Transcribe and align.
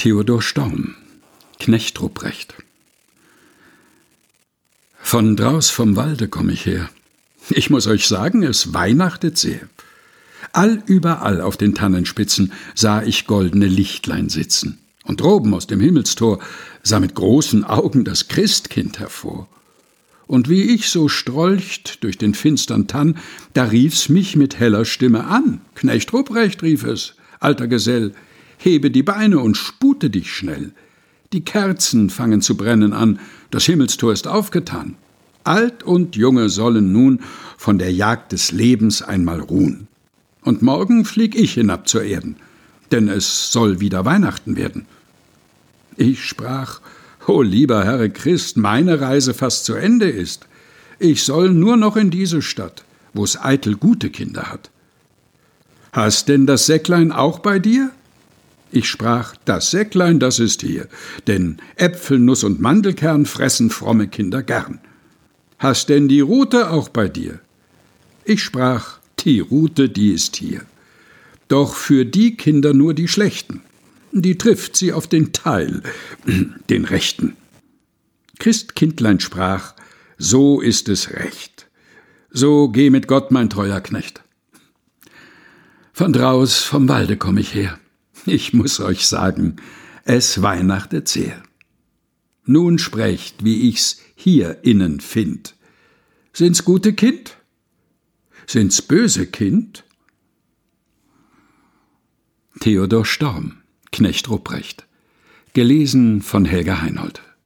Theodor 0.00 0.40
Storm, 0.40 0.94
Knecht 1.58 2.00
Ruprecht. 2.00 2.54
Von 4.98 5.36
draus 5.36 5.68
vom 5.68 5.94
Walde 5.94 6.26
komm 6.28 6.48
ich 6.48 6.64
her. 6.64 6.88
Ich 7.50 7.68
muss 7.68 7.86
euch 7.86 8.08
sagen, 8.08 8.42
es 8.42 8.72
weihnachtet 8.72 9.36
sehr. 9.36 9.60
Allüberall 10.54 11.42
auf 11.42 11.58
den 11.58 11.74
Tannenspitzen 11.74 12.54
sah 12.74 13.02
ich 13.02 13.26
goldene 13.26 13.66
Lichtlein 13.66 14.30
sitzen. 14.30 14.78
Und 15.04 15.20
droben 15.20 15.52
aus 15.52 15.66
dem 15.66 15.80
Himmelstor 15.80 16.38
sah 16.82 16.98
mit 16.98 17.14
großen 17.14 17.64
Augen 17.64 18.06
das 18.06 18.28
Christkind 18.28 19.00
hervor. 19.00 19.50
Und 20.26 20.48
wie 20.48 20.62
ich 20.62 20.88
so 20.88 21.10
strolcht 21.10 22.02
durch 22.02 22.16
den 22.16 22.32
finstern 22.32 22.86
Tann, 22.86 23.18
da 23.52 23.64
rief's 23.64 24.08
mich 24.08 24.34
mit 24.34 24.58
heller 24.58 24.86
Stimme 24.86 25.26
an. 25.26 25.60
Knecht 25.74 26.10
Ruprecht 26.14 26.62
rief 26.62 26.84
es, 26.84 27.16
alter 27.38 27.68
Gesell, 27.68 28.14
hebe 28.60 28.90
die 28.90 29.02
Beine 29.02 29.38
und 29.40 29.56
spute 29.56 30.10
dich 30.10 30.32
schnell. 30.32 30.72
Die 31.32 31.44
Kerzen 31.44 32.10
fangen 32.10 32.42
zu 32.42 32.56
brennen 32.56 32.92
an, 32.92 33.18
das 33.50 33.64
Himmelstor 33.64 34.12
ist 34.12 34.28
aufgetan. 34.28 34.96
Alt 35.44 35.82
und 35.82 36.14
Junge 36.14 36.50
sollen 36.50 36.92
nun 36.92 37.20
von 37.56 37.78
der 37.78 37.92
Jagd 37.92 38.32
des 38.32 38.52
Lebens 38.52 39.00
einmal 39.00 39.40
ruhen. 39.40 39.88
Und 40.42 40.60
morgen 40.60 41.04
flieg 41.04 41.34
ich 41.34 41.54
hinab 41.54 41.88
zur 41.88 42.02
Erden, 42.02 42.36
denn 42.90 43.08
es 43.08 43.50
soll 43.50 43.80
wieder 43.80 44.04
Weihnachten 44.04 44.56
werden. 44.56 44.86
Ich 45.96 46.24
sprach, 46.24 46.80
O 47.26 47.42
lieber 47.42 47.84
Herr 47.84 48.08
Christ, 48.08 48.56
meine 48.56 49.00
Reise 49.00 49.34
fast 49.34 49.64
zu 49.64 49.74
Ende 49.74 50.08
ist. 50.08 50.46
Ich 50.98 51.22
soll 51.22 51.50
nur 51.50 51.76
noch 51.76 51.96
in 51.96 52.10
diese 52.10 52.42
Stadt, 52.42 52.84
wo's 53.14 53.38
eitel 53.40 53.76
gute 53.76 54.10
Kinder 54.10 54.50
hat. 54.50 54.70
Hast 55.92 56.28
denn 56.28 56.46
das 56.46 56.66
Säcklein 56.66 57.10
auch 57.10 57.38
bei 57.38 57.58
dir? 57.58 57.90
Ich 58.72 58.88
sprach, 58.88 59.34
das 59.44 59.70
Säcklein, 59.70 60.20
das 60.20 60.38
ist 60.38 60.62
hier, 60.62 60.88
denn 61.26 61.56
Äpfel, 61.76 62.18
Nuss 62.18 62.44
und 62.44 62.60
Mandelkern 62.60 63.26
fressen 63.26 63.70
fromme 63.70 64.06
Kinder 64.06 64.42
gern. 64.42 64.80
Hast 65.58 65.88
denn 65.88 66.08
die 66.08 66.20
Rute 66.20 66.70
auch 66.70 66.88
bei 66.88 67.08
dir? 67.08 67.40
Ich 68.24 68.42
sprach, 68.42 68.98
die 69.20 69.40
Rute, 69.40 69.88
die 69.88 70.12
ist 70.12 70.36
hier. 70.36 70.62
Doch 71.48 71.74
für 71.74 72.04
die 72.04 72.36
Kinder 72.36 72.72
nur 72.72 72.94
die 72.94 73.08
schlechten. 73.08 73.62
Die 74.12 74.38
trifft 74.38 74.76
sie 74.76 74.92
auf 74.92 75.08
den 75.08 75.32
Teil, 75.32 75.82
den 76.70 76.84
rechten. 76.84 77.36
Christkindlein 78.38 79.20
sprach, 79.20 79.74
so 80.16 80.60
ist 80.60 80.88
es 80.88 81.12
recht. 81.12 81.66
So 82.30 82.68
geh 82.68 82.90
mit 82.90 83.08
Gott, 83.08 83.32
mein 83.32 83.50
treuer 83.50 83.80
Knecht. 83.80 84.22
Von 85.92 86.12
draus 86.12 86.58
vom 86.58 86.88
Walde 86.88 87.16
komm 87.16 87.36
ich 87.36 87.52
her. 87.52 87.78
Ich 88.26 88.52
muss 88.52 88.80
euch 88.80 89.06
sagen, 89.06 89.56
es 90.04 90.42
weihnachtet 90.42 91.08
sehr. 91.08 91.42
Nun 92.44 92.78
sprecht, 92.78 93.44
wie 93.44 93.68
ich's 93.68 94.00
hier 94.14 94.64
innen 94.64 95.00
find. 95.00 95.54
Sind's 96.32 96.64
gute 96.64 96.92
Kind? 96.92 97.36
Sind's 98.46 98.82
böse 98.82 99.26
Kind? 99.26 99.84
Theodor 102.60 103.04
Storm, 103.04 103.62
Knecht 103.92 104.28
Rupprecht. 104.28 104.86
Gelesen 105.52 106.22
von 106.22 106.44
Helga 106.44 106.80
Heinold. 106.82 107.22